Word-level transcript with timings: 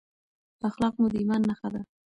اخلاق 0.69 0.93
مو 0.99 1.07
د 1.11 1.15
ایمان 1.19 1.41
نښه 1.49 1.69
ده. 1.73 1.81